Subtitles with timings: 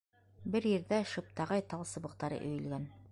[0.55, 2.93] Бер ерҙә шыптағай тал сыбыҡтары өйөлгән.